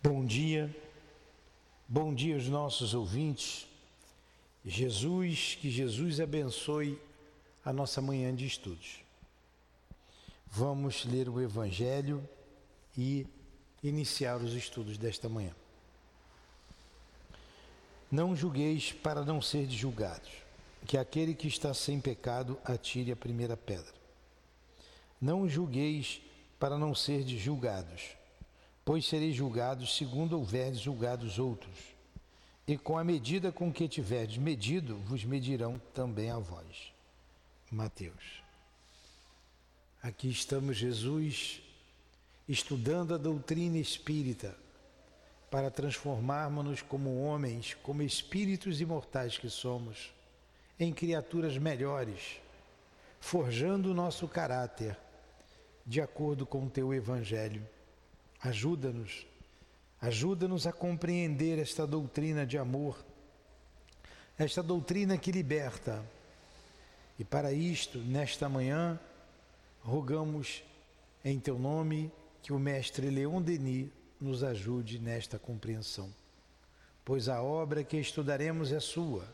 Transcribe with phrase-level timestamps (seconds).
[0.00, 0.72] Bom dia,
[1.88, 3.66] bom dia aos nossos ouvintes.
[4.64, 6.96] Jesus, que Jesus abençoe
[7.64, 9.00] a nossa manhã de estudos.
[10.46, 12.22] Vamos ler o Evangelho
[12.96, 13.26] e
[13.82, 15.52] iniciar os estudos desta manhã.
[18.08, 20.30] Não julgueis para não ser julgados,
[20.86, 23.94] que aquele que está sem pecado atire a primeira pedra.
[25.20, 26.20] Não julgueis
[26.56, 28.16] para não ser julgados
[28.88, 31.76] pois sereis julgados segundo houverdes julgado os outros.
[32.66, 36.90] E com a medida com que tiverdes medido, vos medirão também a vós.
[37.70, 38.42] Mateus.
[40.02, 41.60] Aqui estamos, Jesus,
[42.48, 44.56] estudando a doutrina espírita
[45.50, 50.14] para transformarmos-nos como homens, como espíritos imortais que somos,
[50.80, 52.40] em criaturas melhores,
[53.20, 54.96] forjando o nosso caráter
[55.84, 57.62] de acordo com o teu evangelho
[58.40, 59.26] Ajuda-nos,
[60.00, 62.96] ajuda-nos a compreender esta doutrina de amor,
[64.38, 66.04] esta doutrina que liberta.
[67.18, 68.98] E para isto, nesta manhã,
[69.82, 70.62] rogamos
[71.24, 73.88] em teu nome que o mestre Leon Denis
[74.20, 76.12] nos ajude nesta compreensão,
[77.04, 79.26] pois a obra que estudaremos é sua.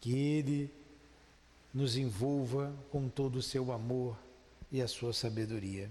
[0.00, 0.70] Que ele
[1.72, 4.16] nos envolva com todo o seu amor
[4.70, 5.90] e a sua sabedoria.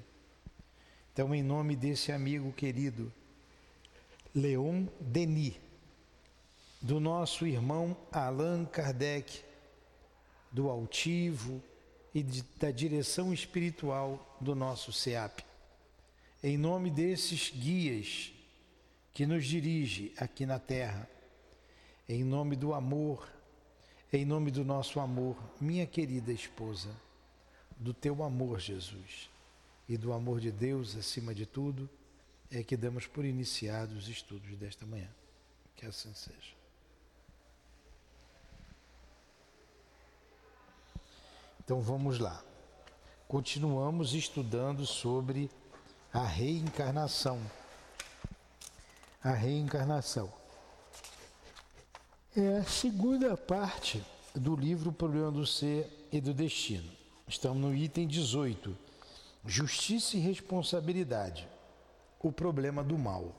[1.14, 3.12] Então, em nome desse amigo querido,
[4.34, 5.56] Leon Denis,
[6.82, 9.44] do nosso irmão Allan Kardec,
[10.50, 11.62] do altivo
[12.16, 15.44] e de, da direção espiritual do nosso SEAP.
[16.42, 18.32] Em nome desses guias
[19.14, 21.10] que nos dirige aqui na terra,
[22.08, 23.28] em nome do amor,
[24.14, 26.90] em nome do nosso amor, minha querida esposa,
[27.78, 29.31] do teu amor, Jesus
[29.88, 31.90] e do amor de Deus acima de tudo,
[32.50, 35.10] é que damos por iniciados os estudos desta manhã.
[35.76, 36.56] Que assim seja.
[41.64, 42.44] Então vamos lá.
[43.28, 45.50] Continuamos estudando sobre
[46.14, 47.40] a reencarnação.
[49.24, 50.32] A reencarnação.
[52.36, 54.04] É a segunda parte
[54.34, 56.92] do livro Problema do Ser e do Destino.
[57.28, 58.91] Estamos no item 18
[59.46, 61.48] Justiça e responsabilidade.
[62.20, 63.36] O problema do mal.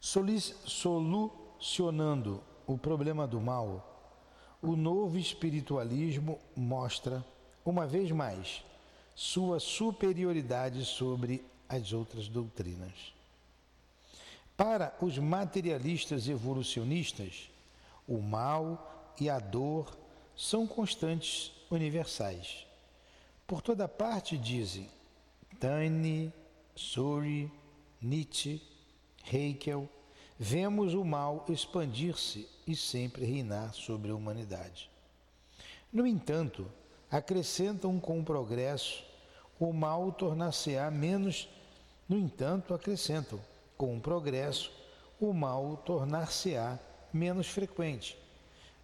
[0.00, 3.92] Solucionando o problema do mal,
[4.62, 7.24] o novo espiritualismo mostra,
[7.64, 8.62] uma vez mais,
[9.14, 13.12] sua superioridade sobre as outras doutrinas.
[14.56, 17.50] Para os materialistas evolucionistas,
[18.06, 19.96] o mal e a dor
[20.36, 22.65] são constantes universais.
[23.46, 24.90] Por toda parte dizem
[25.60, 26.32] Taine,
[26.74, 27.50] Suri,
[28.02, 28.60] Nietzsche,
[29.32, 29.88] Heikel,
[30.36, 34.90] vemos o mal expandir-se e sempre reinar sobre a humanidade.
[35.92, 36.66] No entanto,
[37.08, 39.04] acrescentam com o progresso,
[39.60, 41.48] o mal tornar-se-á menos.
[42.08, 43.40] No entanto, acrescentam,
[43.76, 44.72] com o progresso,
[45.20, 46.80] o mal tornar-se-á
[47.12, 48.18] menos frequente,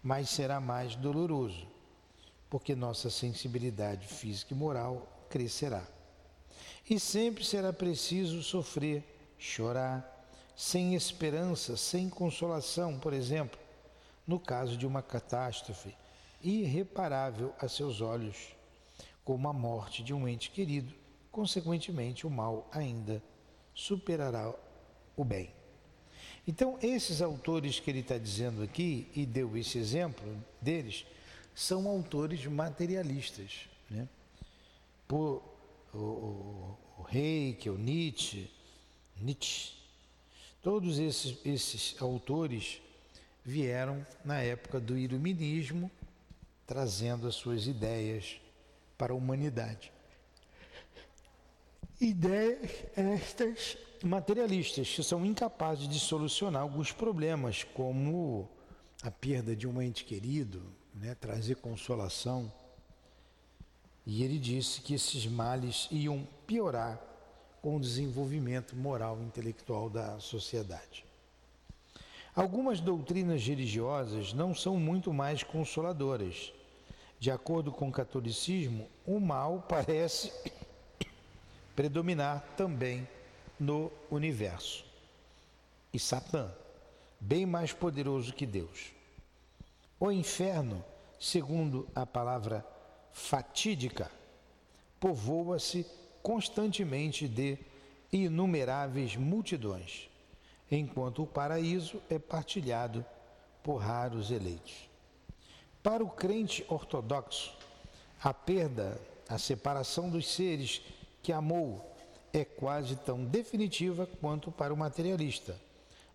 [0.01, 1.72] mas será mais doloroso
[2.53, 5.81] porque nossa sensibilidade física e moral crescerá.
[6.87, 9.03] E sempre será preciso sofrer,
[9.39, 10.23] chorar,
[10.55, 13.59] sem esperança, sem consolação, por exemplo,
[14.27, 15.95] no caso de uma catástrofe
[16.43, 18.55] irreparável a seus olhos,
[19.25, 20.93] como a morte de um ente querido,
[21.31, 23.19] consequentemente o mal ainda
[23.73, 24.53] superará
[25.17, 25.49] o bem.
[26.47, 30.23] Então, esses autores que ele está dizendo aqui, e deu esse exemplo
[30.61, 31.03] deles,
[31.53, 33.69] são autores materialistas.
[33.89, 34.07] Né?
[35.07, 35.43] Por,
[35.93, 38.49] o, o, o Reiki, o Nietzsche,
[39.17, 39.73] Nietzsche,
[40.61, 42.81] todos esses, esses autores
[43.43, 45.91] vieram na época do iluminismo,
[46.65, 48.39] trazendo as suas ideias
[48.97, 49.91] para a humanidade.
[51.99, 58.49] Ideias estas materialistas que são incapazes de solucionar alguns problemas, como
[59.01, 62.51] a perda de um ente querido, né, trazer consolação.
[64.05, 66.99] E ele disse que esses males iam piorar
[67.61, 71.05] com o desenvolvimento moral e intelectual da sociedade.
[72.35, 76.51] Algumas doutrinas religiosas não são muito mais consoladoras.
[77.19, 80.33] De acordo com o catolicismo, o mal parece
[81.75, 83.07] predominar também
[83.59, 84.83] no universo.
[85.93, 86.51] E Satã,
[87.19, 88.91] bem mais poderoso que Deus.
[90.05, 90.83] O inferno,
[91.17, 92.67] segundo a palavra
[93.13, 94.11] fatídica,
[94.99, 95.85] povoa-se
[96.21, 97.57] constantemente de
[98.11, 100.09] inumeráveis multidões,
[100.69, 103.05] enquanto o paraíso é partilhado
[103.63, 104.89] por raros eleitos.
[105.81, 107.57] Para o crente ortodoxo,
[108.21, 108.99] a perda,
[109.29, 110.81] a separação dos seres
[111.21, 111.95] que amou
[112.33, 115.57] é quase tão definitiva quanto para o materialista.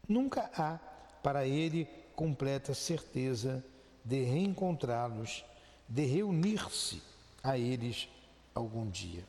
[0.06, 0.78] Nunca há
[1.22, 3.64] para ele completa certeza
[4.04, 5.44] de reencontrá-los,
[5.88, 7.02] de reunir-se
[7.42, 8.08] a eles
[8.54, 9.24] algum dia.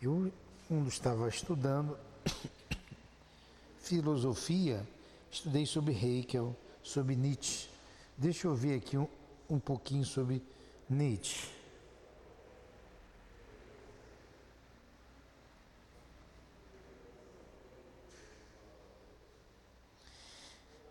[0.00, 0.32] Eu,
[0.66, 1.98] quando estava estudando
[3.80, 4.86] filosofia,
[5.30, 7.68] estudei sobre Hegel, sobre Nietzsche.
[8.16, 9.06] Deixa eu ver aqui um,
[9.48, 10.42] um pouquinho sobre
[10.88, 11.60] Nietzsche.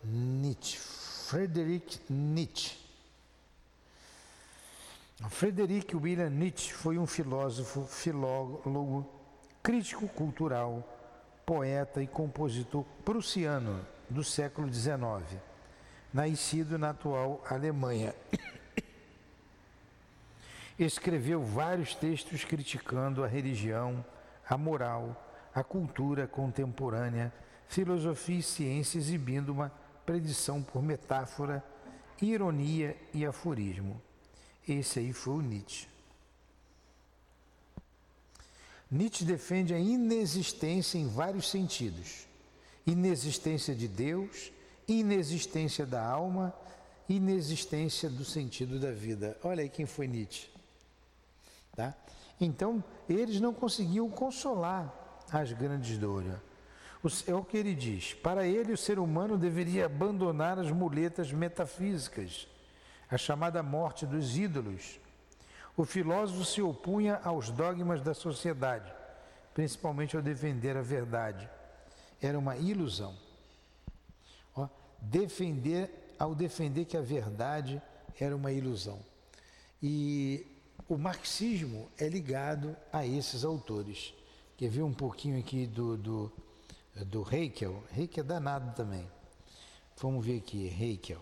[0.02, 0.78] Nietzsche,
[1.30, 2.76] Friedrich Nietzsche.
[5.28, 9.08] Friedrich William Nietzsche foi um filósofo, filólogo,
[9.62, 10.82] crítico cultural,
[11.46, 15.40] poeta e compositor prussiano do século XIX,
[16.12, 18.12] nascido na atual Alemanha.
[20.76, 24.04] Escreveu vários textos criticando a religião,
[24.48, 27.32] a moral, a cultura contemporânea,
[27.68, 29.70] filosofia e ciência, exibindo uma
[30.04, 31.64] predição por metáfora,
[32.20, 34.00] ironia e aforismo.
[34.68, 35.88] Esse aí foi o Nietzsche.
[38.90, 42.26] Nietzsche defende a inexistência em vários sentidos:
[42.86, 44.52] inexistência de Deus,
[44.88, 46.54] inexistência da alma,
[47.08, 49.38] inexistência do sentido da vida.
[49.42, 50.48] Olha aí quem foi Nietzsche.
[51.74, 51.94] Tá?
[52.40, 54.92] Então, eles não conseguiam consolar
[55.30, 56.32] as grandes dores.
[57.26, 58.12] É o que ele diz.
[58.12, 62.46] Para ele, o ser humano deveria abandonar as muletas metafísicas,
[63.10, 65.00] a chamada morte dos ídolos.
[65.76, 68.92] O filósofo se opunha aos dogmas da sociedade,
[69.54, 71.48] principalmente ao defender a verdade.
[72.20, 73.16] Era uma ilusão.
[74.54, 74.68] Ó,
[75.00, 77.80] defender, ao defender que a verdade
[78.20, 78.98] era uma ilusão.
[79.82, 80.46] E
[80.86, 84.12] o marxismo é ligado a esses autores.
[84.58, 86.32] Quer ver um pouquinho aqui do, do
[86.94, 87.84] do Heikel.
[87.96, 89.08] Heikel é danado também.
[89.96, 91.20] Vamos ver aqui, Heikel.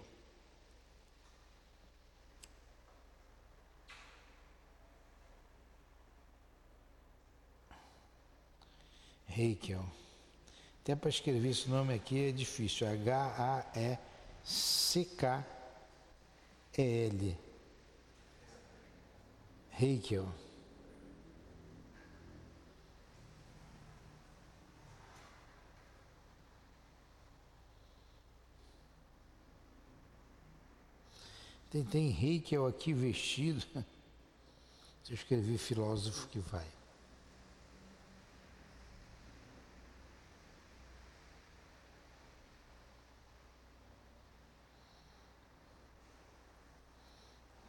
[9.29, 9.85] Heikel.
[10.83, 12.89] Até para escrever esse nome aqui é difícil.
[12.89, 13.99] H-A-E-C-K-E-L.
[19.81, 20.27] Heikel.
[31.71, 33.61] Tem, tem rei que é o aqui vestido.
[35.05, 36.67] Se eu escrever filósofo que vai.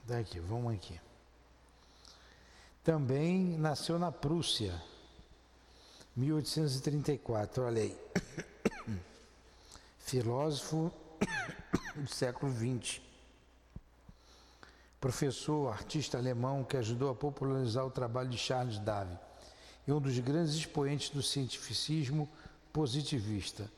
[0.06, 1.00] Daqui, vamos aqui.
[2.84, 4.81] Também nasceu na Prússia,
[6.16, 7.98] 1834, olha aí.
[10.00, 10.92] Filósofo
[11.95, 13.08] do século XX
[15.00, 19.18] professor, artista alemão que ajudou a popularizar o trabalho de Charles Darwin
[19.88, 22.30] e um dos grandes expoentes do cientificismo
[22.71, 23.69] positivista.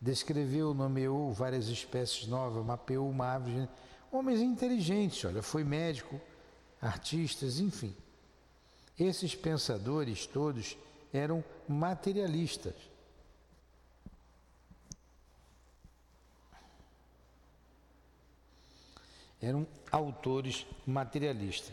[0.00, 3.68] Descreveu, nomeou várias espécies novas, mapeou uma árvore.
[4.10, 6.20] Homens inteligentes, olha, foi médico,
[6.80, 7.94] artistas, enfim.
[8.98, 10.76] Esses pensadores todos
[11.12, 12.91] eram materialistas
[19.42, 21.72] eram autores materialistas.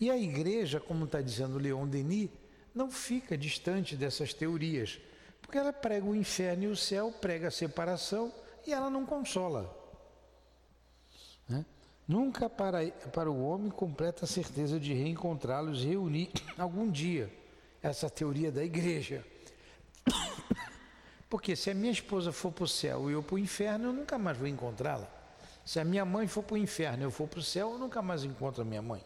[0.00, 2.30] E a igreja, como está dizendo Leon Denis,
[2.74, 4.98] não fica distante dessas teorias,
[5.40, 8.32] porque ela prega o inferno e o céu, prega a separação
[8.66, 9.78] e ela não consola.
[11.48, 11.64] Né?
[12.08, 17.32] Nunca para, para o homem completa a certeza de reencontrá-los e reunir algum dia.
[17.82, 19.24] Essa teoria da igreja.
[21.28, 23.92] Porque se a minha esposa for para o céu e eu para o inferno, eu
[23.92, 25.21] nunca mais vou encontrá-la.
[25.64, 28.02] Se a minha mãe for para o inferno eu for para o céu, eu nunca
[28.02, 29.02] mais encontro a minha mãe.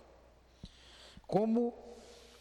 [1.27, 1.75] Como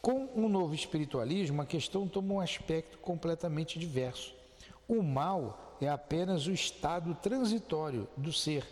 [0.02, 4.36] com um novo espiritualismo, a questão toma um aspecto completamente diverso.
[4.88, 8.66] O mal é apenas o estado transitório do ser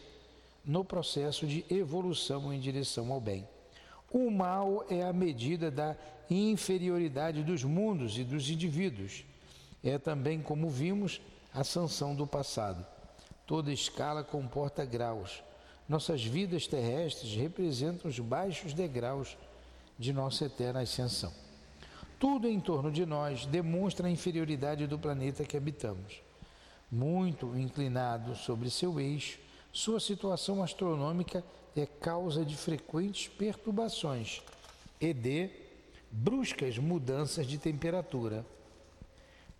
[0.63, 3.47] no processo de evolução em direção ao bem.
[4.11, 5.97] O mal é a medida da
[6.29, 9.25] inferioridade dos mundos e dos indivíduos.
[9.83, 11.19] É também, como vimos,
[11.51, 12.85] a sanção do passado.
[13.45, 15.43] Toda escala comporta graus.
[15.87, 19.37] Nossas vidas terrestres representam os baixos degraus
[19.99, 21.31] de nossa eterna ascensão.
[22.19, 26.21] tudo em torno de nós demonstra a inferioridade do planeta que habitamos.
[26.89, 29.39] Muito inclinado sobre seu eixo,
[29.73, 31.43] sua situação astronômica
[31.75, 34.41] é causa de frequentes perturbações
[35.01, 35.49] e de
[36.09, 38.45] bruscas mudanças de temperatura,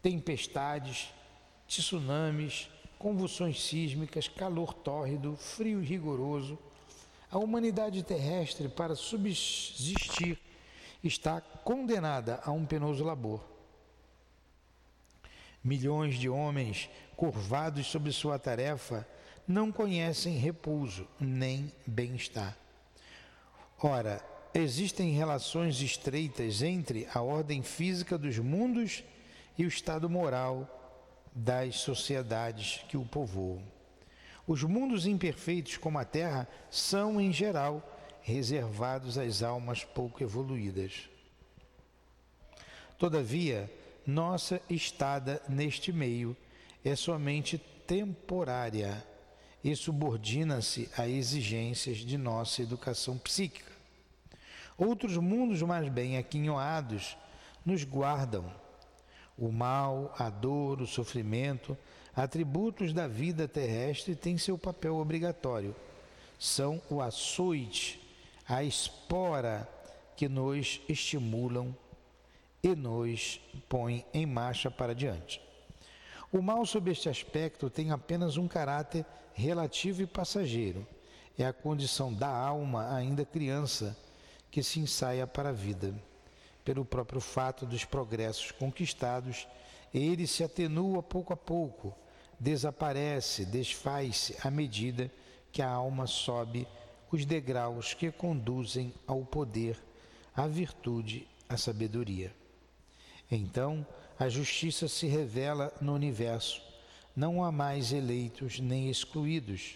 [0.02, 1.12] tempestades,
[1.68, 2.70] tsunamis,
[3.04, 6.58] convulsões sísmicas, calor tórrido, frio rigoroso.
[7.30, 10.40] A humanidade terrestre, para subsistir,
[11.04, 13.44] está condenada a um penoso labor.
[15.62, 19.06] Milhões de homens, curvados sobre sua tarefa,
[19.46, 22.58] não conhecem repouso nem bem-estar.
[23.82, 29.04] Ora, existem relações estreitas entre a ordem física dos mundos
[29.58, 30.83] e o estado moral
[31.36, 33.64] das sociedades que o povoam.
[34.46, 37.82] Os mundos imperfeitos, como a Terra, são, em geral,
[38.22, 41.10] reservados às almas pouco evoluídas.
[42.98, 43.72] Todavia,
[44.06, 46.36] nossa estada neste meio
[46.84, 49.06] é somente temporária
[49.64, 53.72] e subordina-se a exigências de nossa educação psíquica.
[54.78, 57.18] Outros mundos mais bem aquinhoados
[57.66, 58.63] nos guardam.
[59.38, 61.78] O mal, a dor, o sofrimento,
[62.16, 65.76] atributos da vida terrestre têm seu papel obrigatório.
[66.38, 68.02] São o açoite,
[68.48, 69.68] a espora
[70.16, 71.76] que nos estimulam
[72.62, 75.42] e nos põe em marcha para diante.
[76.32, 80.88] O mal, sob este aspecto, tem apenas um caráter relativo e passageiro.
[81.38, 83.98] É a condição da alma, ainda criança,
[84.50, 85.94] que se ensaia para a vida.
[86.64, 89.48] Pelo próprio fato dos progressos conquistados,
[89.94, 91.94] ele se atenua pouco a pouco,
[92.40, 95.12] desaparece, desfaz-se à medida
[95.52, 96.68] que a alma sobe
[97.12, 99.78] os degraus que conduzem ao poder,
[100.36, 102.34] à virtude, à sabedoria.
[103.30, 103.86] Então
[104.18, 106.62] a justiça se revela no universo.
[107.16, 109.76] Não há mais eleitos nem excluídos.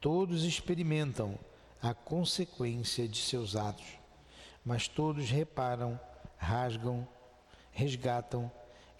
[0.00, 1.38] Todos experimentam
[1.82, 3.86] a consequência de seus atos,
[4.64, 5.98] mas todos reparam,
[6.46, 7.06] rasgam,
[7.72, 8.50] resgatam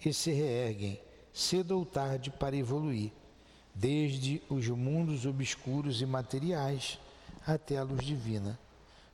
[0.03, 0.99] e se reerguem,
[1.33, 3.11] cedo ou tarde, para evoluir,
[3.73, 6.99] desde os mundos obscuros e materiais
[7.45, 8.59] até a luz divina.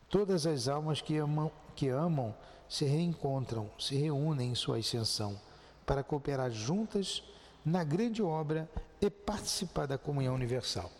[0.10, 2.36] Todas as almas que amam, que amam
[2.68, 5.40] se reencontram, se reúnem em sua ascensão
[5.86, 7.24] para cooperar juntas
[7.64, 10.92] na grande obra e participar da comunhão universal.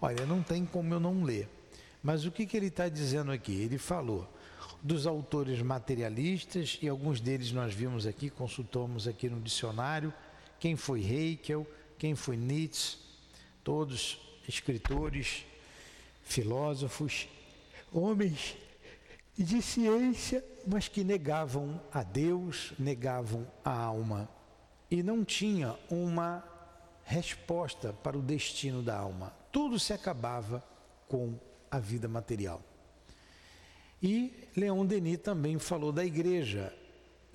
[0.00, 1.48] Olha, não tem como eu não ler,
[2.02, 3.52] mas o que, que ele está dizendo aqui?
[3.52, 4.26] Ele falou
[4.82, 10.12] dos autores materialistas e alguns deles nós vimos aqui, consultamos aqui no dicionário,
[10.58, 11.66] quem foi Heikel,
[11.98, 12.98] quem foi Nietzsche,
[13.62, 15.46] todos escritores,
[16.24, 17.28] filósofos,
[17.92, 18.56] homens
[19.38, 24.28] de ciência, mas que negavam a Deus, negavam a alma
[24.90, 26.44] e não tinha uma
[27.04, 29.32] resposta para o destino da alma.
[29.50, 30.62] Tudo se acabava
[31.08, 31.38] com
[31.70, 32.62] a vida material.
[34.02, 36.74] E Leon Denis também falou da igreja,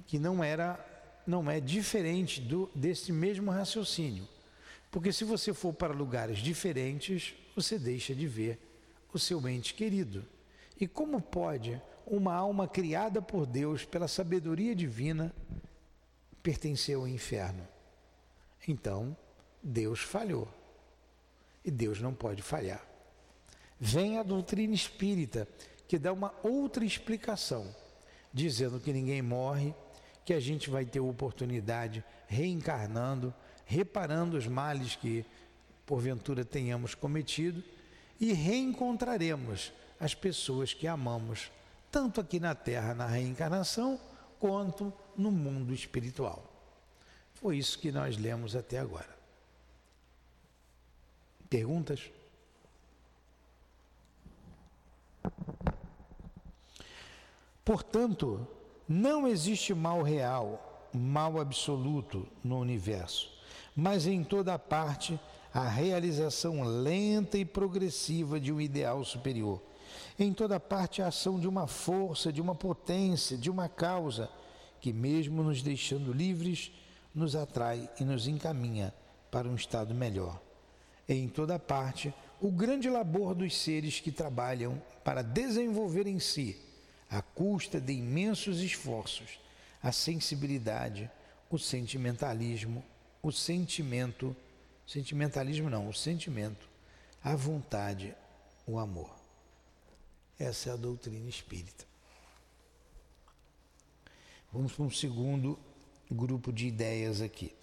[0.05, 0.83] que não era
[1.25, 4.27] não é diferente do, desse mesmo raciocínio.
[4.89, 8.59] Porque se você for para lugares diferentes, você deixa de ver
[9.13, 10.25] o seu ente querido.
[10.79, 15.33] E como pode uma alma criada por Deus pela sabedoria divina
[16.41, 17.67] pertencer ao inferno?
[18.65, 19.15] Então,
[19.61, 20.47] Deus falhou.
[21.65, 22.85] E Deus não pode falhar.
[23.77, 25.45] Vem a doutrina espírita,
[25.87, 27.73] que dá uma outra explicação,
[28.33, 29.73] dizendo que ninguém morre,
[30.25, 33.33] que a gente vai ter oportunidade reencarnando,
[33.65, 35.25] reparando os males que
[35.85, 37.63] porventura tenhamos cometido
[38.19, 41.51] e reencontraremos as pessoas que amamos,
[41.89, 43.99] tanto aqui na Terra, na reencarnação,
[44.39, 46.43] quanto no mundo espiritual.
[47.33, 49.15] Foi isso que nós lemos até agora.
[51.49, 52.11] Perguntas?
[57.67, 58.47] Portanto,
[58.87, 63.29] não existe mal real, mal absoluto no universo,
[63.75, 65.19] mas em toda parte
[65.53, 69.61] a realização lenta e progressiva de um ideal superior
[70.17, 74.29] em toda parte a ação de uma força, de uma potência, de uma causa,
[74.79, 76.71] que, mesmo nos deixando livres,
[77.13, 78.93] nos atrai e nos encaminha
[79.31, 80.41] para um estado melhor.
[81.09, 86.66] em toda parte o grande labor dos seres que trabalham para desenvolver em si,
[87.09, 89.39] à custa de imensos esforços,
[89.81, 91.09] a sensibilidade,
[91.49, 92.83] o sentimentalismo,
[93.21, 94.35] o sentimento,
[94.85, 96.67] sentimentalismo não, o sentimento,
[97.23, 98.13] a vontade,
[98.65, 99.15] o amor.
[100.37, 101.85] Essa é a doutrina espírita.
[104.51, 105.57] Vamos para um segundo
[106.09, 107.53] grupo de ideias aqui.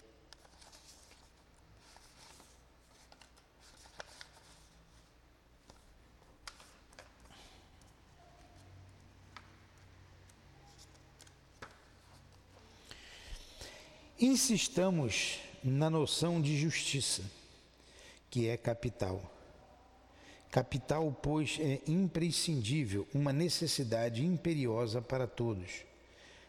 [14.19, 17.21] Insistamos na noção de justiça,
[18.29, 19.21] que é capital.
[20.49, 25.83] Capital, pois, é imprescindível, uma necessidade imperiosa para todos.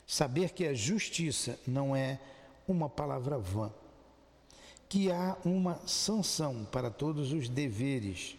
[0.06, 2.20] Saber que a justiça não é
[2.68, 3.72] uma palavra vã,
[4.88, 8.36] que há uma sanção para todos os deveres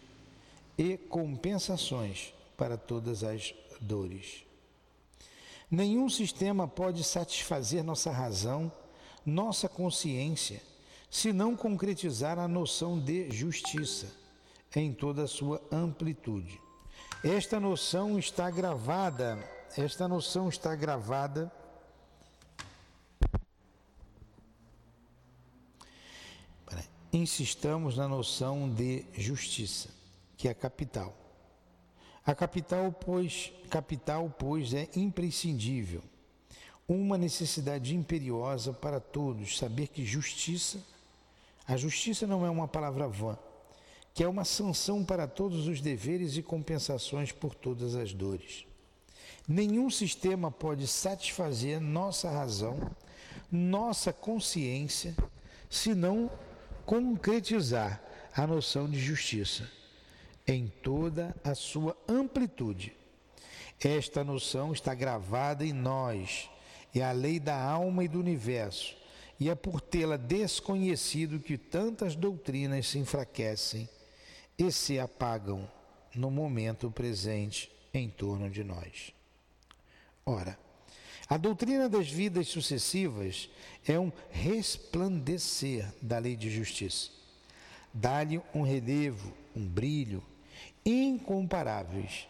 [0.78, 4.42] e compensações para todas as dores.
[5.70, 8.72] Nenhum sistema pode satisfazer nossa razão
[9.28, 10.60] nossa consciência
[11.10, 14.12] se não concretizar a noção de justiça
[14.74, 16.60] em toda a sua amplitude.
[17.22, 19.38] Esta noção está gravada,
[19.76, 21.52] esta noção está gravada
[27.12, 29.88] Insistamos na noção de justiça,
[30.36, 31.16] que é a capital.
[32.24, 36.02] A capital, pois, capital, pois, é imprescindível
[36.88, 40.82] uma necessidade imperiosa para todos saber que justiça,
[41.66, 43.36] a justiça não é uma palavra vã,
[44.14, 48.64] que é uma sanção para todos os deveres e compensações por todas as dores.
[49.46, 52.90] Nenhum sistema pode satisfazer nossa razão,
[53.52, 55.14] nossa consciência,
[55.68, 56.30] se não
[56.86, 58.02] concretizar
[58.34, 59.70] a noção de justiça
[60.46, 62.96] em toda a sua amplitude.
[63.78, 66.48] Esta noção está gravada em nós
[66.94, 68.96] é a lei da alma e do universo,
[69.38, 73.88] e é por tê-la desconhecido que tantas doutrinas se enfraquecem
[74.58, 75.70] e se apagam
[76.14, 79.12] no momento presente em torno de nós.
[80.26, 80.58] Ora,
[81.28, 83.50] a doutrina das vidas sucessivas
[83.86, 87.10] é um resplandecer da lei de justiça.
[87.92, 90.22] Dá-lhe um relevo, um brilho
[90.84, 92.26] incomparáveis.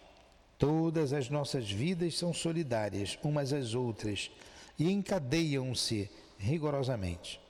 [0.59, 4.31] Todas as nossas vidas são solidárias umas às outras
[4.79, 7.41] e encadeiam-se rigorosamente.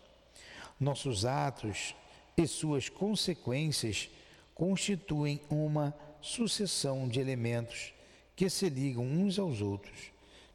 [0.81, 1.95] Nossos atos
[2.37, 4.09] e suas consequências
[4.55, 7.93] constituem uma sucessão de elementos
[8.35, 10.13] que se ligam uns aos outros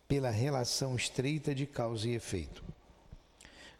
[0.07, 2.63] pela relação estreita de causa e efeito.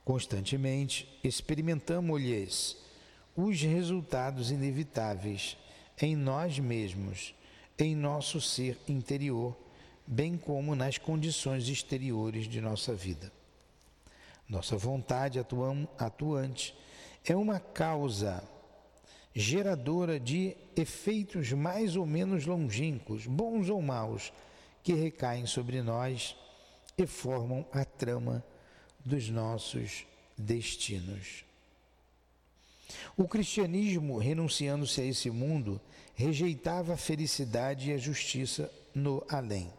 [0.04, 2.78] Constantemente experimentamos-lhes
[3.36, 5.58] os resultados inevitáveis
[6.02, 7.34] em nós mesmos,
[7.80, 9.56] em nosso ser interior
[10.06, 13.32] bem como nas condições exteriores de nossa vida.
[14.48, 15.40] Nossa vontade
[15.98, 16.76] atuante
[17.26, 18.44] é uma causa
[19.34, 24.32] geradora de efeitos mais ou menos longínquos, bons ou maus,
[24.84, 26.36] que recaem sobre nós
[26.98, 28.44] e formam a trama
[29.04, 30.06] dos nossos
[30.38, 31.46] destinos.
[33.18, 35.82] O cristianismo, renunciando-se a esse mundo,
[36.14, 39.72] rejeitava a felicidade e a justiça no além.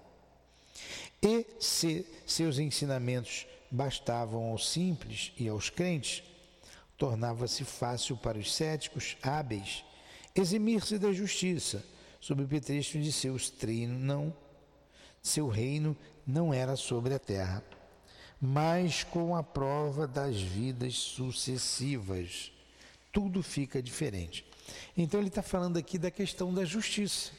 [1.24, 6.22] E se seus ensinamentos bastavam aos simples e aos crentes,
[6.98, 9.82] tornava-se fácil para os céticos hábeis
[10.34, 11.82] eximir-se da justiça,
[12.20, 14.34] sob o pretexto de seus treinos não,
[15.22, 17.64] seu reino não era sobre a terra,
[18.40, 22.52] mas com a prova das vidas sucessivas.
[23.10, 24.44] Tudo fica diferente.
[24.96, 27.32] Então ele está falando aqui da questão da justiça.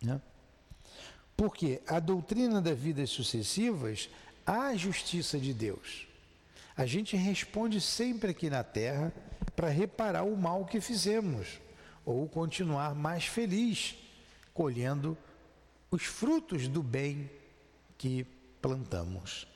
[0.00, 0.20] Né?
[1.38, 4.10] Porque a doutrina das vidas sucessivas
[4.44, 6.08] há a justiça de Deus.
[6.76, 9.12] A gente responde sempre aqui na terra
[9.54, 11.60] para reparar o mal que fizemos
[12.04, 13.94] ou continuar mais feliz
[14.52, 15.16] colhendo
[15.92, 17.30] os frutos do bem
[17.96, 18.26] que
[18.60, 19.46] plantamos.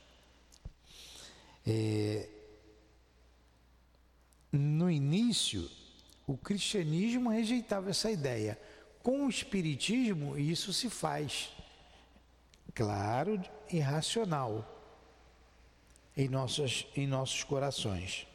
[1.67, 2.29] É,
[4.53, 5.69] no início,
[6.29, 8.57] o cristianismo rejeitava essa ideia.
[9.03, 11.51] Com o espiritismo, isso se faz
[12.75, 14.69] claro e racional
[16.17, 18.27] em nossos, em nossos corações.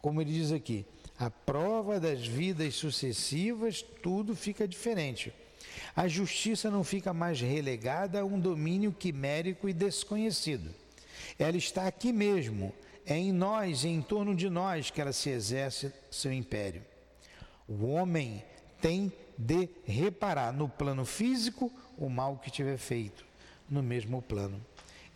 [0.00, 0.84] Como ele diz aqui,
[1.18, 5.32] a prova das vidas sucessivas, tudo fica diferente.
[5.94, 10.70] A justiça não fica mais relegada a um domínio quimérico e desconhecido.
[11.38, 12.72] Ela está aqui mesmo,
[13.04, 16.82] é em nós e em torno de nós que ela se exerce seu império.
[17.66, 18.44] O homem
[18.80, 23.27] tem de reparar no plano físico o mal que tiver feito
[23.68, 24.64] no mesmo plano.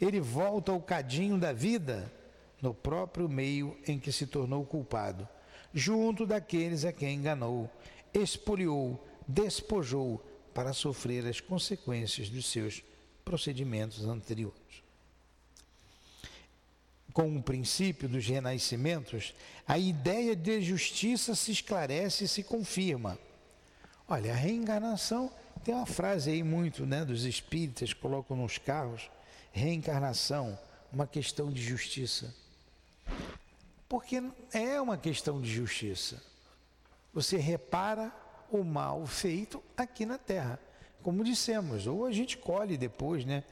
[0.00, 2.12] Ele volta ao cadinho da vida
[2.60, 5.28] no próprio meio em que se tornou culpado,
[5.74, 7.70] junto daqueles a quem enganou,
[8.12, 12.82] expoliou, despojou para sofrer as consequências dos seus
[13.24, 14.60] procedimentos anteriores.
[17.12, 19.34] com o princípio dos renascimentos,
[19.68, 23.18] a ideia de justiça se esclarece e se confirma.
[24.08, 25.30] Olha, a reencarnação
[25.64, 29.10] tem uma frase aí muito, né, dos espíritas colocam nos carros,
[29.52, 30.58] reencarnação,
[30.92, 32.34] uma questão de justiça.
[33.88, 34.22] Porque
[34.52, 36.22] é uma questão de justiça.
[37.14, 38.12] Você repara
[38.50, 40.58] o mal feito aqui na terra.
[41.02, 43.44] Como dissemos, ou a gente colhe depois, né,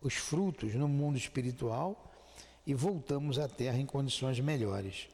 [0.00, 2.12] os frutos no mundo espiritual
[2.66, 5.08] e voltamos à terra em condições melhores.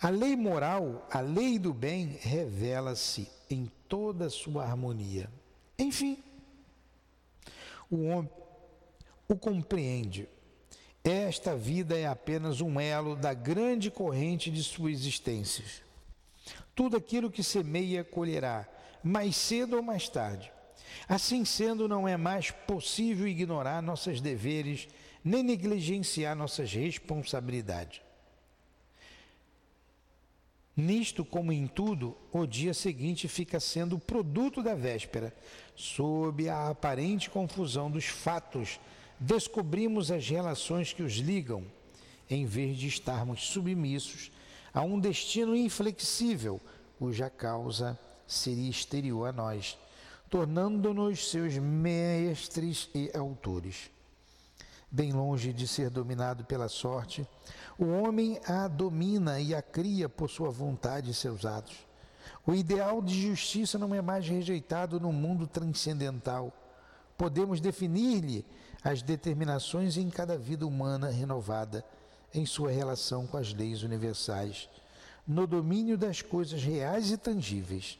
[0.00, 5.28] A lei moral, a lei do bem, revela-se em toda sua harmonia.
[5.78, 6.22] Enfim,
[7.90, 8.30] o homem
[9.28, 10.26] o compreende.
[11.04, 15.64] Esta vida é apenas um elo da grande corrente de sua existência.
[16.74, 18.66] Tudo aquilo que semeia colherá,
[19.02, 20.50] mais cedo ou mais tarde.
[21.06, 24.88] Assim sendo, não é mais possível ignorar nossos deveres
[25.22, 28.00] nem negligenciar nossas responsabilidades.
[30.80, 35.34] Nisto, como em tudo, o dia seguinte fica sendo o produto da véspera.
[35.74, 38.78] Sob a aparente confusão dos fatos,
[39.18, 41.64] descobrimos as relações que os ligam,
[42.30, 44.30] em vez de estarmos submissos
[44.72, 46.60] a um destino inflexível,
[46.96, 49.76] cuja causa seria exterior a nós,
[50.30, 53.90] tornando-nos seus mestres e autores.
[54.90, 57.26] Bem longe de ser dominado pela sorte,
[57.78, 61.76] o homem a domina e a cria por sua vontade e seus atos.
[62.46, 66.50] O ideal de justiça não é mais rejeitado no mundo transcendental.
[67.18, 68.46] Podemos definir-lhe
[68.82, 71.84] as determinações em cada vida humana renovada,
[72.32, 74.70] em sua relação com as leis universais,
[75.26, 77.98] no domínio das coisas reais e tangíveis.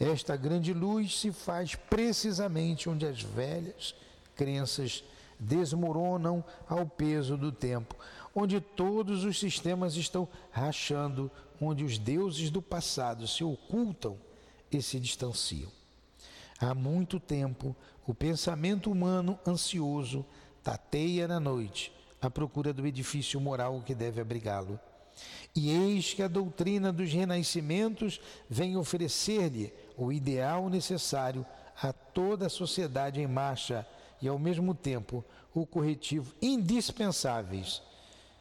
[0.00, 3.94] Esta grande luz se faz precisamente onde as velhas
[4.34, 5.04] crenças
[5.38, 7.96] desmoronam ao peso do tempo,
[8.34, 14.16] onde todos os sistemas estão rachando, onde os deuses do passado se ocultam
[14.70, 15.70] e se distanciam.
[16.60, 17.74] Há muito tempo,
[18.06, 20.24] o pensamento humano ansioso
[20.62, 24.78] tateia na noite à procura do edifício moral que deve abrigá-lo.
[25.54, 31.44] E eis que a doutrina dos renascimentos vem oferecer-lhe o ideal necessário
[31.80, 33.86] a toda a sociedade em marcha
[34.20, 37.82] e, ao mesmo tempo, o corretivo indispensáveis,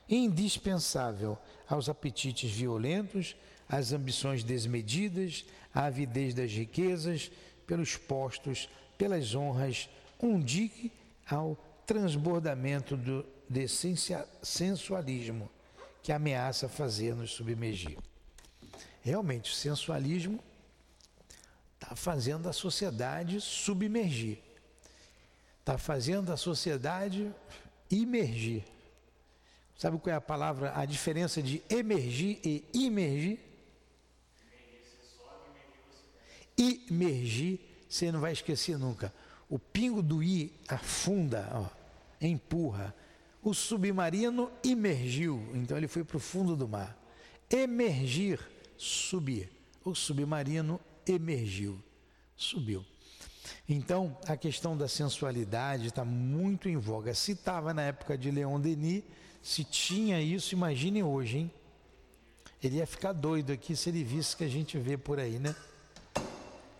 [0.10, 1.38] indispensável
[1.68, 3.36] aos apetites violentos,
[3.68, 7.32] às ambições desmedidas, à avidez das riquezas,
[7.66, 9.90] pelos postos, pelas honras,
[10.22, 10.92] um dique
[11.30, 13.68] ao transbordamento do, de
[14.42, 15.50] sensualismo
[16.02, 17.98] que ameaça fazer-nos submergir.
[19.02, 20.40] Realmente, o sensualismo
[21.76, 24.47] está fazendo a sociedade submergir
[25.68, 27.30] está fazendo a sociedade
[27.92, 28.64] emergir.
[29.78, 33.38] Sabe qual é a palavra, a diferença de emergir e imergir?
[36.58, 39.14] Imergir, você não vai esquecer nunca.
[39.50, 41.66] O pingo do i afunda, ó,
[42.22, 42.96] empurra.
[43.44, 46.98] O submarino emergiu, então ele foi para o fundo do mar.
[47.50, 48.40] Emergir,
[48.78, 49.52] subir.
[49.84, 51.78] O submarino emergiu,
[52.38, 52.86] subiu.
[53.68, 57.14] Então, a questão da sensualidade está muito em voga.
[57.14, 59.04] Se estava na época de Leon Denis,
[59.42, 61.52] se tinha isso, imagine hoje, hein?
[62.62, 65.56] Ele ia ficar doido aqui se ele visse que a gente vê por aí, né?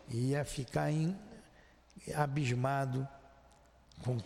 [0.10, 1.16] Ia ficar em,
[2.16, 3.08] abismado
[4.04, 4.18] com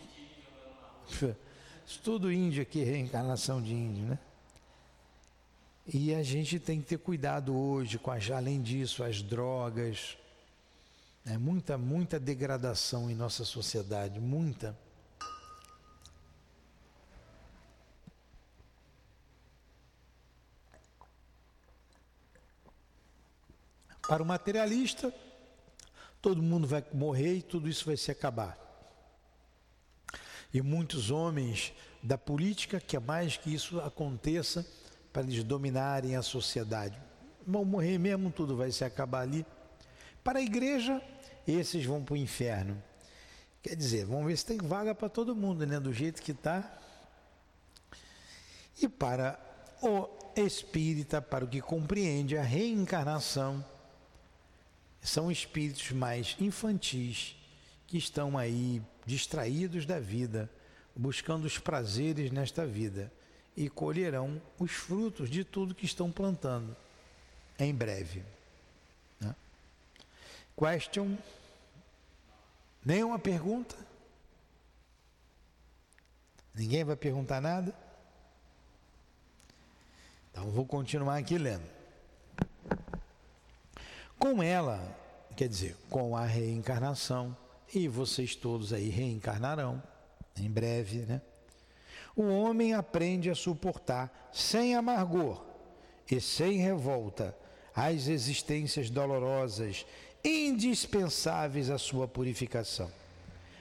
[2.02, 4.18] tudo índio aqui, reencarnação de índio, né?
[5.86, 10.16] E a gente tem que ter cuidado hoje com as, além disso, as drogas,
[11.24, 14.76] é muita, muita degradação em nossa sociedade, muita.
[24.06, 25.14] Para o materialista,
[26.20, 28.58] todo mundo vai morrer e tudo isso vai se acabar.
[30.52, 34.66] E muitos homens da política quer mais que isso aconteça
[35.12, 37.00] para eles dominarem a sociedade.
[37.46, 39.46] Vão morrer mesmo, tudo vai se acabar ali.
[40.22, 41.02] Para a igreja,
[41.46, 42.82] esses vão para o inferno.
[43.62, 45.78] Quer dizer, vamos ver se tem vaga para todo mundo, né?
[45.78, 46.78] Do jeito que está.
[48.80, 49.38] E para
[49.80, 53.64] o espírita, para o que compreende a reencarnação,
[55.00, 57.36] são espíritos mais infantis
[57.86, 60.48] que estão aí distraídos da vida,
[60.94, 63.12] buscando os prazeres nesta vida
[63.56, 66.76] e colherão os frutos de tudo que estão plantando
[67.58, 68.22] em breve.
[70.62, 71.18] Question?
[72.84, 73.74] Nenhuma pergunta?
[76.54, 77.74] Ninguém vai perguntar nada?
[80.30, 81.66] Então vou continuar aqui lendo.
[84.16, 84.80] Com ela,
[85.36, 87.36] quer dizer, com a reencarnação,
[87.74, 89.82] e vocês todos aí reencarnarão
[90.36, 91.20] em breve, né?
[92.14, 95.44] O homem aprende a suportar sem amargor
[96.08, 97.36] e sem revolta
[97.74, 99.84] as existências dolorosas
[100.24, 102.90] indispensáveis à sua purificação.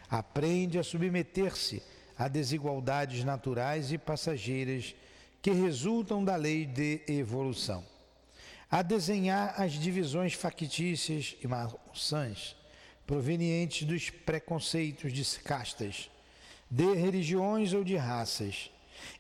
[0.10, 1.82] Aprende a submeter-se
[2.18, 4.94] a desigualdades naturais e passageiras
[5.42, 7.84] que resultam da lei de evolução,
[8.70, 12.56] a desenhar as divisões factícias e maçãs
[13.08, 16.10] provenientes dos preconceitos de castas,
[16.70, 18.70] de religiões ou de raças.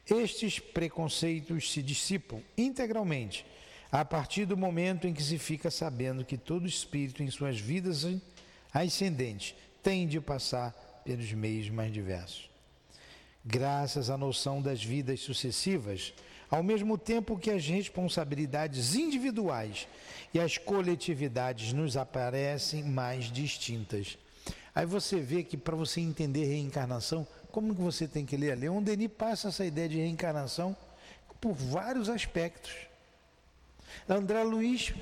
[0.10, 3.46] Estes preconceitos se dissipam integralmente
[3.92, 8.08] a partir do momento em que se fica sabendo que todo espírito em suas vidas
[8.74, 10.72] ascendentes tem de passar
[11.04, 12.50] pelos meios mais diversos.
[13.44, 16.14] Graças à noção das vidas sucessivas,
[16.50, 19.88] ao mesmo tempo que as responsabilidades individuais
[20.34, 24.18] e as coletividades nos aparecem mais distintas.
[24.74, 28.58] Aí você vê que para você entender reencarnação, como que você tem que ler?
[28.58, 30.78] Leon Denis passa essa ideia de reencarnação
[31.42, 32.91] por vários aspectos.
[34.08, 34.94] André Luiz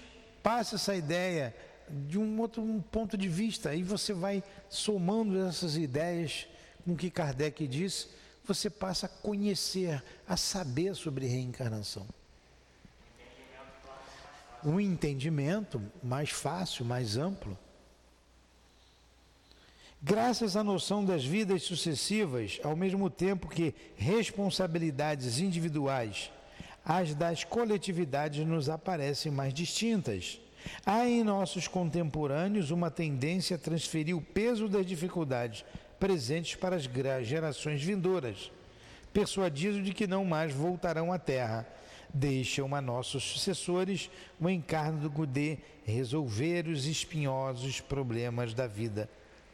[0.41, 1.55] passa essa ideia
[1.89, 6.47] de um outro ponto de vista, aí você vai somando essas ideias
[6.83, 8.07] com o que Kardec disse,
[8.45, 12.07] você passa a conhecer, a saber sobre reencarnação.
[14.63, 17.57] Um entendimento mais fácil, mais amplo.
[20.01, 26.31] Graças à noção das vidas sucessivas, ao mesmo tempo que responsabilidades individuais
[26.89, 30.41] as das coletividades nos aparecem mais distintas.
[30.83, 35.63] Há em nossos contemporâneos uma tendência a transferir o peso das dificuldades
[35.99, 36.89] presentes para as
[37.27, 38.51] gerações vindouras,
[39.13, 41.67] persuadidos de que não mais voltarão à Terra.
[42.11, 44.09] Deixam a nossos sucessores
[44.41, 49.07] o encargo de resolver os espinhosos problemas da vida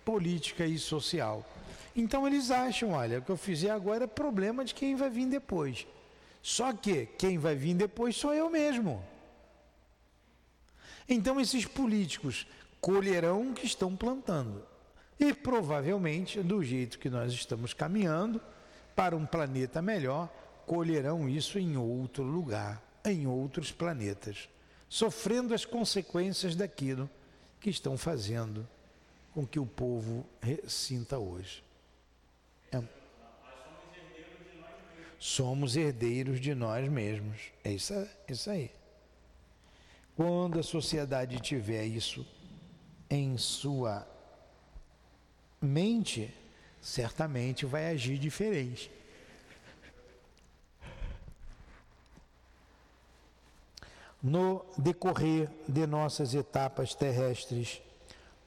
[0.05, 1.45] política e social.
[1.93, 5.27] Então eles acham, olha, o que eu fizer agora é problema de quem vai vir
[5.27, 5.85] depois.
[6.45, 9.03] Só que quem vai vir depois sou eu mesmo.
[11.09, 12.45] Então esses políticos
[12.79, 14.63] colherão o que estão plantando.
[15.19, 18.39] E provavelmente, do jeito que nós estamos caminhando
[18.95, 20.31] para um planeta melhor,
[20.67, 24.47] colherão isso em outro lugar, em outros planetas,
[24.87, 27.09] sofrendo as consequências daquilo
[27.59, 28.67] que estão fazendo
[29.33, 30.23] com que o povo
[30.67, 31.64] sinta hoje.
[35.25, 37.51] Somos herdeiros de nós mesmos.
[37.63, 37.93] É isso,
[38.29, 38.69] isso aí.
[40.15, 42.23] Quando a sociedade tiver isso
[43.09, 44.07] em sua
[45.59, 46.31] mente,
[46.79, 48.91] certamente vai agir diferente.
[54.21, 57.81] No decorrer de nossas etapas terrestres,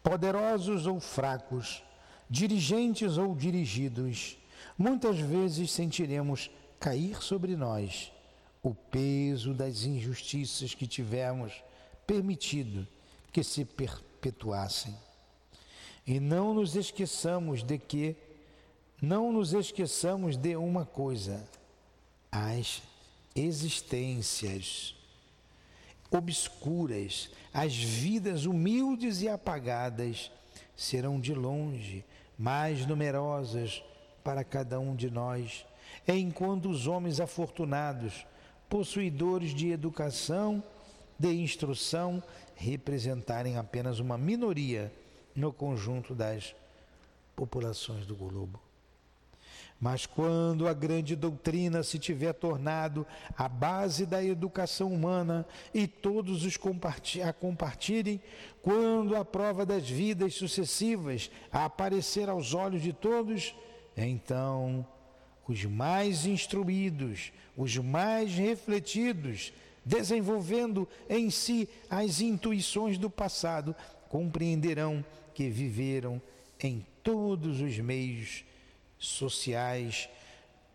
[0.00, 1.82] poderosos ou fracos,
[2.30, 4.38] dirigentes ou dirigidos,
[4.78, 8.12] muitas vezes sentiremos cair sobre nós
[8.62, 11.52] o peso das injustiças que tivemos
[12.06, 12.86] permitido
[13.32, 14.96] que se perpetuassem.
[16.06, 18.16] E não nos esqueçamos de que,
[19.00, 21.46] não nos esqueçamos de uma coisa:
[22.32, 22.82] as
[23.34, 24.94] existências
[26.10, 30.30] obscuras, as vidas humildes e apagadas
[30.74, 32.04] serão de longe
[32.38, 33.82] mais numerosas
[34.24, 35.66] para cada um de nós
[36.16, 38.26] enquanto os homens afortunados,
[38.68, 40.62] possuidores de educação,
[41.18, 42.22] de instrução,
[42.54, 44.92] representarem apenas uma minoria
[45.34, 46.54] no conjunto das
[47.36, 48.60] populações do globo.
[49.80, 56.44] Mas quando a grande doutrina se tiver tornado a base da educação humana e todos
[56.44, 56.58] os
[57.24, 58.20] a compartilhem,
[58.60, 63.54] quando a prova das vidas sucessivas aparecer aos olhos de todos,
[63.96, 64.84] então
[65.48, 73.74] os mais instruídos, os mais refletidos, desenvolvendo em si as intuições do passado,
[74.10, 75.02] compreenderão
[75.34, 76.20] que viveram
[76.60, 78.44] em todos os meios
[78.98, 80.08] sociais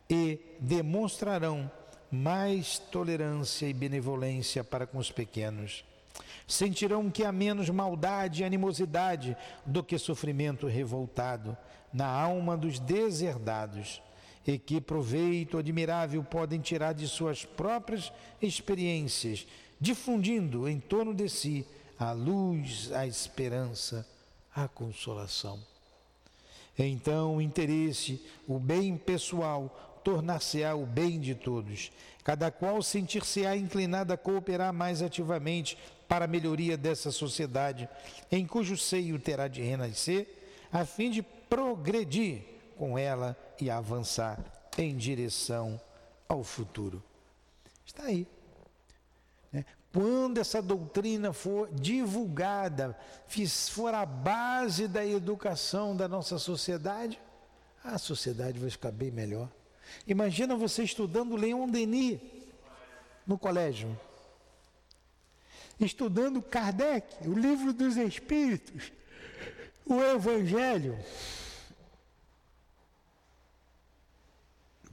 [0.09, 1.71] e demonstrarão
[2.11, 5.85] mais tolerância e benevolência para com os pequenos.
[6.47, 11.55] Sentirão que há menos maldade e animosidade do que sofrimento revoltado
[11.91, 14.01] na alma dos deserdados
[14.45, 19.47] e que proveito admirável podem tirar de suas próprias experiências,
[19.79, 21.65] difundindo em torno de si
[21.97, 24.07] a luz, a esperança,
[24.53, 25.59] a consolação.
[26.77, 31.91] Então, o interesse, o bem pessoal, tornar-se-á o bem de todos.
[32.23, 35.77] Cada qual sentir-se-á inclinado a cooperar mais ativamente
[36.07, 37.87] para a melhoria dessa sociedade,
[38.31, 40.27] em cujo seio terá de renascer,
[40.71, 44.39] a fim de progredir com ela e avançar
[44.77, 45.79] em direção
[46.27, 47.03] ao futuro.
[47.85, 48.27] Está aí.
[49.51, 49.65] Né?
[49.91, 52.97] Quando essa doutrina for divulgada,
[53.69, 57.19] for a base da educação da nossa sociedade,
[57.83, 59.49] a sociedade vai ficar bem melhor.
[60.07, 62.19] Imagina você estudando Leon Denis
[63.27, 63.97] no colégio,
[65.79, 68.91] estudando Kardec, o livro dos Espíritos,
[69.85, 70.97] o Evangelho.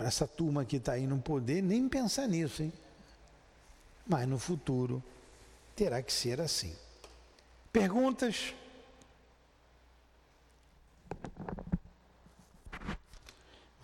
[0.00, 2.72] Para essa turma que está aí no poder, nem pensar nisso, hein?
[4.06, 5.04] Mas no futuro
[5.76, 6.74] terá que ser assim.
[7.70, 8.54] Perguntas?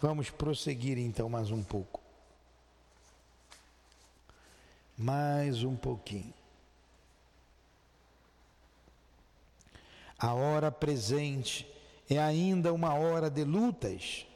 [0.01, 2.01] Vamos prosseguir então mais um pouco.
[4.97, 6.33] Mais um pouquinho.
[10.19, 11.71] A hora presente
[12.09, 14.27] é ainda uma hora de lutas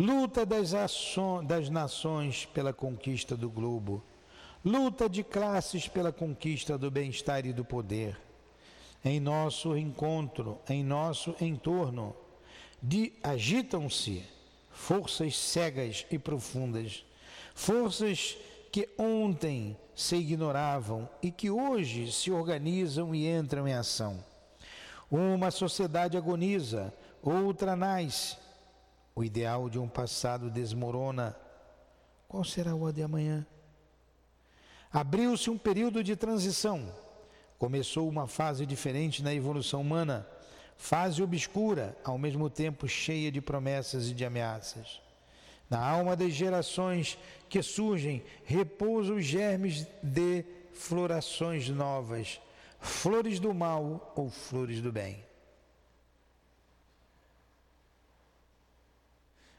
[0.00, 0.72] luta das,
[1.44, 4.02] das nações pela conquista do globo,
[4.64, 8.18] luta de classes pela conquista do bem-estar e do poder.
[9.04, 12.16] Em nosso encontro, em nosso entorno,
[13.22, 14.24] agitam-se
[14.70, 17.04] forças cegas e profundas,
[17.54, 18.38] forças
[18.72, 24.24] que ontem se ignoravam e que hoje se organizam e entram em ação.
[25.10, 26.90] Uma sociedade agoniza,
[27.22, 28.39] outra nasce.
[29.20, 31.36] O ideal de um passado desmorona.
[32.26, 33.46] Qual será o de amanhã?
[34.90, 36.90] Abriu-se um período de transição.
[37.58, 40.26] Começou uma fase diferente na evolução humana
[40.74, 45.02] fase obscura, ao mesmo tempo cheia de promessas e de ameaças.
[45.68, 52.40] Na alma das gerações que surgem, repousam os germes de florações novas,
[52.80, 55.22] flores do mal ou flores do bem.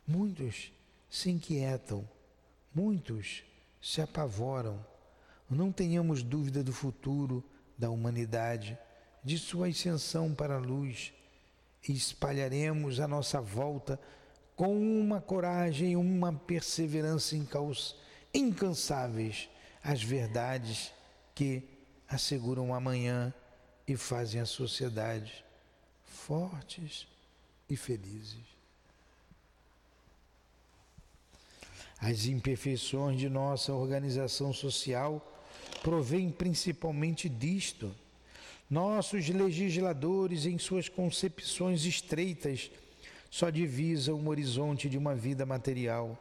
[0.08, 0.72] Muitos
[1.10, 2.08] se inquietam,
[2.74, 3.44] muitos
[3.82, 4.84] se apavoram.
[5.50, 7.44] Não tenhamos dúvida do futuro
[7.78, 8.78] da humanidade
[9.24, 11.14] de sua ascensão para a luz
[11.88, 14.00] e espalharemos à nossa volta
[14.56, 17.36] com uma coragem e uma perseverança
[18.34, 19.50] incansáveis
[19.84, 20.92] as verdades
[21.34, 21.64] que
[22.08, 23.34] asseguram amanhã
[23.88, 25.44] e fazem a sociedade
[26.04, 27.08] fortes
[27.70, 28.61] e felizes.
[32.02, 35.40] As imperfeições de nossa organização social
[35.84, 37.94] provêm principalmente disto.
[38.68, 42.72] Nossos legisladores, em suas concepções estreitas,
[43.30, 46.18] só divisam o horizonte de uma vida material,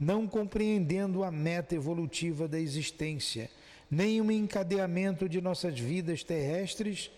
[0.00, 3.50] não compreendendo a meta evolutiva da existência,
[3.90, 7.10] nem o encadeamento de nossas vidas terrestres,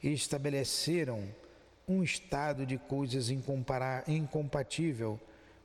[0.00, 1.24] estabeleceram
[1.88, 5.20] um estado de coisas incompatível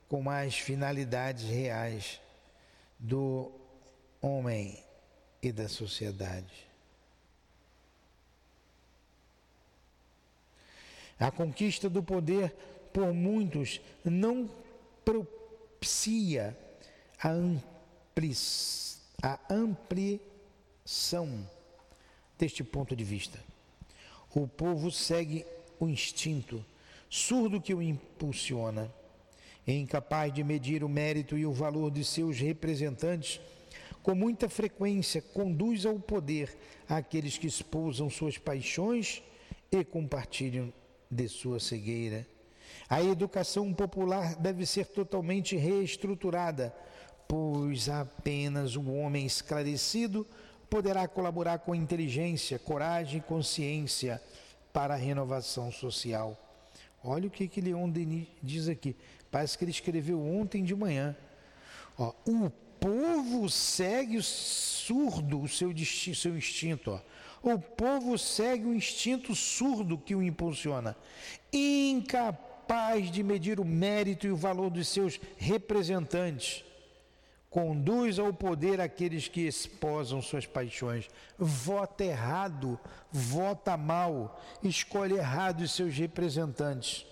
[0.08, 2.20] com as finalidades reais
[3.00, 3.52] do
[4.22, 4.84] homem
[5.42, 6.66] e da sociedade.
[11.20, 12.54] A conquista do poder
[12.92, 14.50] por muitos não
[15.04, 16.58] propicia
[17.22, 21.48] a, amplis, a ampliação
[22.38, 23.40] deste ponto de vista.
[24.34, 25.46] O povo segue
[25.80, 26.64] o instinto,
[27.10, 28.92] surdo que o impulsiona,
[29.74, 33.40] incapaz de medir o mérito e o valor de seus representantes,
[34.04, 36.56] com muita frequência conduz ao poder
[36.88, 39.24] aqueles que esposam suas paixões
[39.72, 40.72] e compartilham
[41.10, 42.28] de sua cegueira.
[42.88, 46.76] A educação popular deve ser totalmente reestruturada,
[47.28, 50.26] pois apenas um homem esclarecido
[50.70, 54.22] poderá colaborar com inteligência, coragem e consciência
[54.72, 56.38] para a renovação social.
[57.04, 58.96] Olha o que, que Leon Denis diz aqui.
[59.36, 61.14] Parece que ele escreveu ontem de manhã.
[62.00, 65.74] Ó, o povo segue o surdo o seu,
[66.16, 66.92] seu instinto.
[67.44, 67.54] Ó.
[67.54, 70.96] O povo segue o instinto surdo que o impulsiona,
[71.52, 76.64] incapaz de medir o mérito e o valor dos seus representantes.
[77.50, 81.10] Conduz ao poder aqueles que esposam suas paixões.
[81.38, 82.80] Vota errado,
[83.12, 87.06] vota mal, escolhe errado os seus representantes.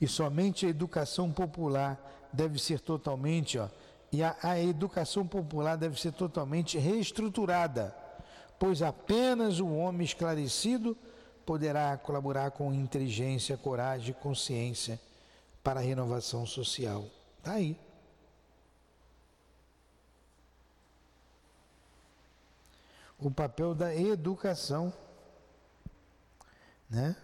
[0.00, 3.68] E somente a educação popular deve ser totalmente, ó,
[4.12, 7.96] e a, a educação popular deve ser totalmente reestruturada,
[8.58, 10.96] pois apenas o homem esclarecido
[11.46, 15.00] poderá colaborar com inteligência, coragem e consciência
[15.62, 17.06] para a renovação social.
[17.38, 17.78] Está aí.
[23.18, 24.92] O papel da educação,
[26.90, 27.16] né?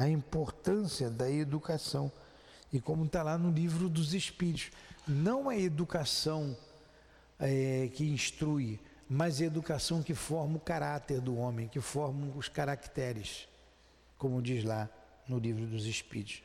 [0.00, 2.10] A importância da educação.
[2.72, 4.70] E como está lá no livro dos Espíritos,
[5.06, 6.56] não a educação
[7.38, 12.48] é, que instrui, mas a educação que forma o caráter do homem, que forma os
[12.48, 13.46] caracteres,
[14.16, 14.88] como diz lá
[15.28, 16.42] no livro dos Espíritos.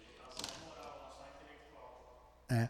[2.50, 2.68] É,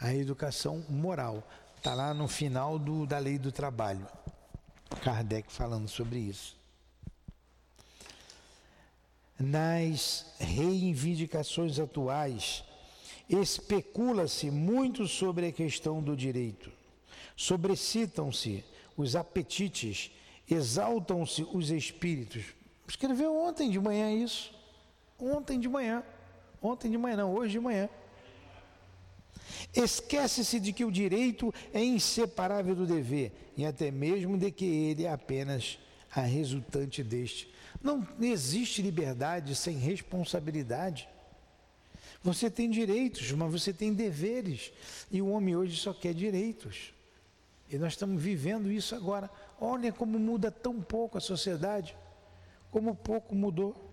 [0.00, 1.46] a educação moral.
[1.76, 4.06] Está lá no final do, da lei do trabalho.
[5.02, 6.57] Kardec falando sobre isso.
[9.38, 12.64] Nas reivindicações atuais,
[13.28, 16.72] especula-se muito sobre a questão do direito.
[17.36, 18.64] Sobrecitam-se
[18.96, 20.10] os apetites,
[20.50, 22.46] exaltam-se os espíritos.
[22.88, 24.52] Escreveu ontem de manhã isso.
[25.20, 26.02] Ontem de manhã.
[26.60, 27.88] Ontem de manhã, não, hoje de manhã.
[29.74, 35.04] Esquece-se de que o direito é inseparável do dever e até mesmo de que ele
[35.04, 35.78] é apenas
[36.10, 37.48] a resultante deste.
[37.82, 41.08] Não existe liberdade sem responsabilidade.
[42.22, 44.72] Você tem direitos, mas você tem deveres.
[45.10, 46.92] E o homem hoje só quer direitos.
[47.70, 49.30] E nós estamos vivendo isso agora.
[49.60, 51.96] Olha como muda tão pouco a sociedade,
[52.70, 53.88] como pouco mudou.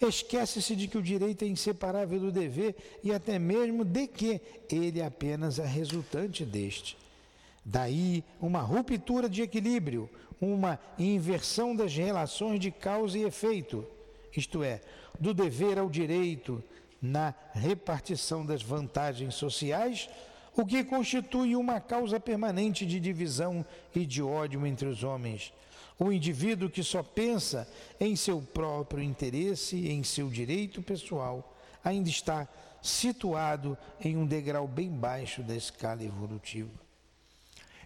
[0.00, 4.40] Esquece-se de que o direito é inseparável do dever e até mesmo de que
[4.70, 6.96] ele é apenas a resultante deste.
[7.64, 10.08] Daí uma ruptura de equilíbrio,
[10.40, 13.86] uma inversão das relações de causa e efeito,
[14.36, 14.80] isto é,
[15.18, 16.62] do dever ao direito
[17.00, 20.08] na repartição das vantagens sociais
[20.56, 25.52] o que constitui uma causa permanente de divisão e de ódio entre os homens.
[25.98, 32.48] O indivíduo que só pensa em seu próprio interesse em seu direito pessoal ainda está
[32.82, 36.89] situado em um degrau bem baixo da escala evolutiva.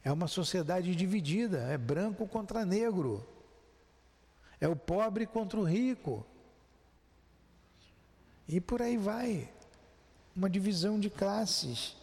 [0.05, 3.27] É uma sociedade dividida, é branco contra negro,
[4.61, 6.25] é o pobre contra o rico.
[8.47, 9.51] E por aí vai.
[10.37, 11.97] Uma divisão de classes.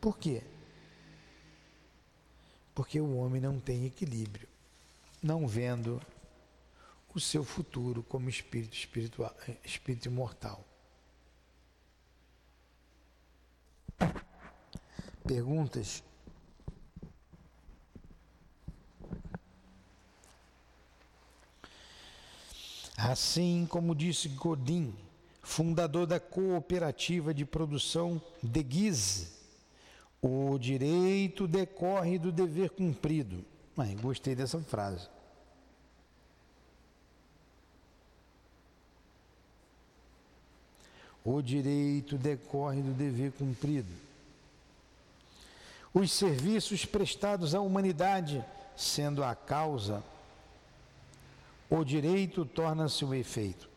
[0.00, 0.42] Por quê?
[2.74, 4.48] Porque o homem não tem equilíbrio,
[5.22, 6.00] não vendo
[7.12, 10.64] o seu futuro como espírito espiritual, espírito imortal.
[15.26, 16.02] Perguntas?
[23.10, 24.94] Assim como disse Godin,
[25.42, 29.26] fundador da cooperativa de produção de Guise,
[30.22, 33.44] o direito decorre do dever cumprido.
[34.00, 35.08] Gostei dessa frase.
[41.24, 43.90] O direito decorre do dever cumprido.
[45.92, 48.44] Os serviços prestados à humanidade,
[48.76, 50.00] sendo a causa,
[51.70, 53.70] o direito torna-se o efeito.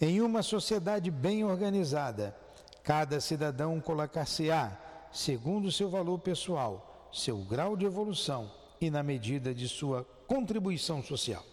[0.00, 2.34] Em uma sociedade bem organizada,
[2.82, 4.78] cada cidadão colocar-se-á
[5.12, 11.44] segundo seu valor pessoal, seu grau de evolução e na medida de sua contribuição social.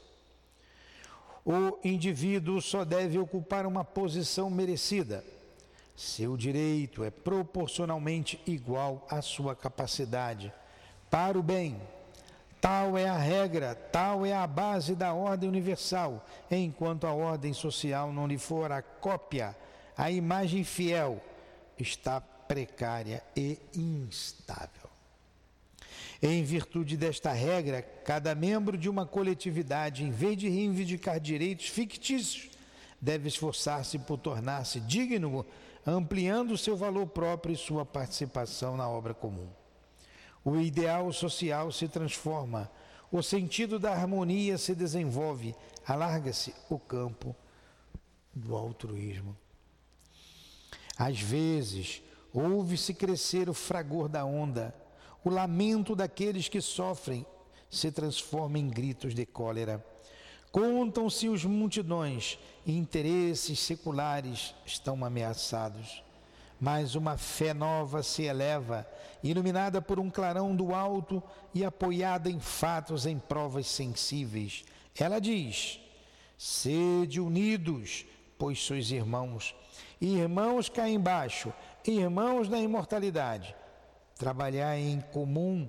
[1.44, 5.24] O indivíduo só deve ocupar uma posição merecida.
[5.96, 10.54] Seu direito é proporcionalmente igual à sua capacidade
[11.10, 11.80] para o bem.
[12.62, 18.14] Tal é a regra, tal é a base da ordem universal, enquanto a ordem social
[18.14, 19.58] não lhe for a cópia,
[19.98, 21.20] a imagem fiel,
[21.76, 24.92] está precária e instável.
[26.22, 32.52] Em virtude desta regra, cada membro de uma coletividade, em vez de reivindicar direitos fictícios,
[33.02, 35.44] deve esforçar-se por tornar-se digno,
[35.84, 39.50] ampliando seu valor próprio e sua participação na obra comum.
[40.44, 42.70] O ideal social se transforma,
[43.12, 47.36] o sentido da harmonia se desenvolve, alarga-se o campo
[48.34, 49.38] do altruísmo.
[50.98, 52.02] Às vezes,
[52.34, 54.74] Ouve-se crescer o fragor da onda,
[55.24, 57.26] o lamento daqueles que sofrem
[57.70, 59.86] se transforma em gritos de cólera.
[60.50, 66.02] Contam-se os multidões e interesses seculares estão ameaçados.
[66.62, 68.88] Mas uma fé nova se eleva,
[69.24, 71.22] iluminada por um clarão do alto
[71.56, 74.64] e apoiada em fatos, em provas sensíveis.
[74.96, 75.80] Ela diz:
[76.38, 78.06] Sede unidos,
[78.38, 79.56] pois sois irmãos.
[80.00, 81.52] Irmãos cá embaixo,
[81.84, 83.56] irmãos na imortalidade,
[84.20, 85.68] trabalhar em comum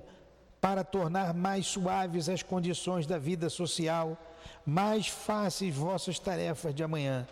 [0.60, 4.16] para tornar mais suaves as condições da vida social,
[4.64, 7.26] mais fáceis vossas tarefas de amanhã.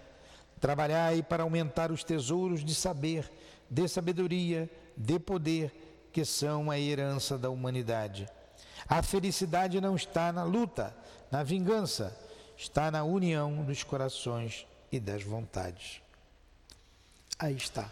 [0.60, 3.30] Trabalhai para aumentar os tesouros de saber,
[3.70, 5.72] de sabedoria, de poder,
[6.12, 8.28] que são a herança da humanidade.
[8.88, 10.94] A felicidade não está na luta,
[11.30, 12.16] na vingança,
[12.56, 16.02] está na união dos corações e das vontades.
[17.38, 17.90] Aí está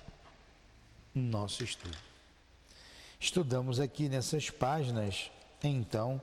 [1.14, 1.97] o nosso estudo.
[3.20, 5.31] Estudamos aqui nessas páginas,
[5.62, 6.20] então,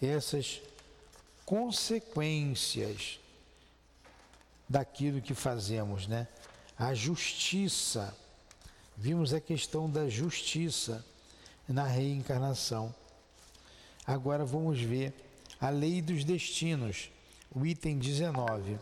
[0.00, 0.60] essas
[1.44, 3.18] consequências
[4.68, 6.26] daquilo que fazemos, né?
[6.78, 8.16] A justiça.
[8.96, 11.04] Vimos a questão da justiça
[11.68, 12.94] na reencarnação.
[14.06, 15.14] Agora vamos ver
[15.60, 17.10] a lei dos destinos,
[17.54, 18.78] o item 19.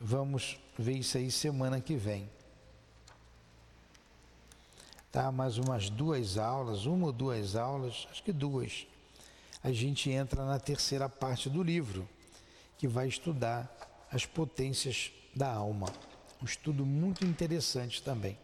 [0.00, 2.28] Vamos ver isso aí semana que vem.
[5.10, 8.86] Tá, mais umas duas aulas, uma ou duas aulas, acho que duas.
[9.62, 12.06] A gente entra na terceira parte do livro,
[12.76, 13.70] que vai estudar
[14.12, 15.86] as potências da alma.
[16.42, 18.36] Um estudo muito interessante também.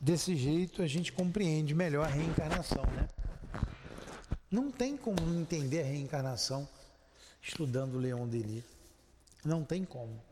[0.00, 3.08] Desse jeito a gente compreende melhor a reencarnação, né?
[4.50, 6.68] Não tem como entender a reencarnação
[7.42, 8.64] estudando Leon Denis.
[9.44, 10.22] Não tem como.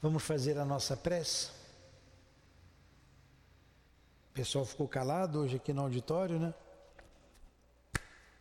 [0.00, 1.48] Vamos fazer a nossa prece?
[4.30, 6.54] O pessoal ficou calado hoje aqui no auditório, né?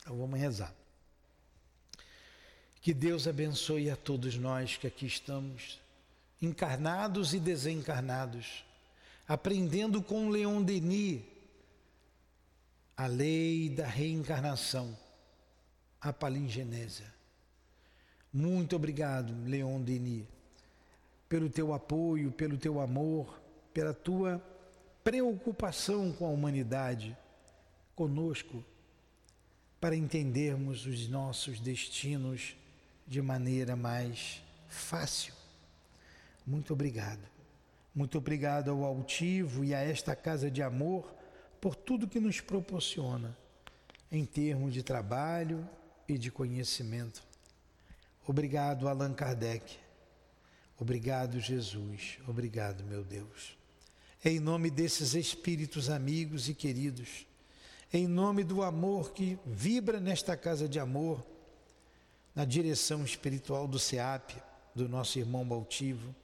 [0.01, 0.73] Então vamos rezar.
[2.81, 5.79] Que Deus abençoe a todos nós que aqui estamos,
[6.41, 8.65] encarnados e desencarnados,
[9.28, 11.21] aprendendo com Leon Denis
[12.95, 14.97] a lei da reencarnação,
[15.99, 17.11] a palingenésia.
[18.32, 20.26] Muito obrigado, Leon Denis,
[21.28, 23.41] pelo teu apoio, pelo teu amor,
[23.74, 24.43] pela tua
[25.03, 27.17] preocupação com a humanidade,
[27.95, 28.63] conosco,
[29.80, 32.55] para entendermos os nossos destinos
[33.05, 35.34] de maneira mais fácil.
[36.45, 37.21] Muito obrigado.
[37.93, 41.13] Muito obrigado ao altivo e a esta casa de amor
[41.61, 43.37] por tudo que nos proporciona
[44.11, 45.67] em termos de trabalho
[46.07, 47.23] e de conhecimento.
[48.27, 49.77] Obrigado, Allan Kardec.
[50.77, 52.17] Obrigado, Jesus.
[52.27, 53.63] Obrigado, meu Deus
[54.25, 57.27] em nome desses espíritos amigos e queridos,
[57.91, 61.25] em nome do amor que vibra nesta casa de amor,
[62.33, 64.31] na direção espiritual do SEAP,
[64.73, 66.15] do nosso irmão Baltivo,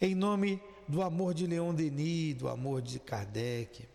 [0.00, 3.88] em nome do amor de Leon Denis, do amor de Kardec,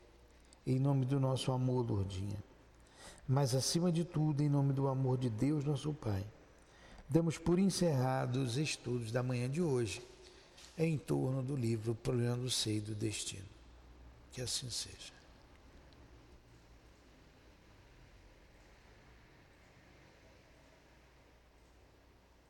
[0.65, 2.37] em nome do nosso amor, Lourdinha.
[3.27, 6.25] Mas acima de tudo, em nome do amor de Deus, nosso Pai,
[7.07, 10.01] damos por encerrados os estudos da manhã de hoje
[10.77, 13.45] em torno do livro Problema do Seio do Destino.
[14.31, 15.20] Que assim seja.